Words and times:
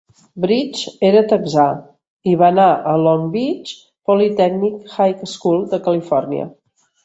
Bridges 0.43 0.95
era 1.09 1.21
texà 1.33 1.65
i 2.33 2.33
va 2.41 2.49
anar 2.55 2.67
al 2.93 3.05
Long 3.09 3.29
Beach 3.37 3.77
Polytechnic 4.13 4.99
High 4.99 5.25
School 5.37 5.65
de 5.77 5.85
Califòrnia. 5.91 6.53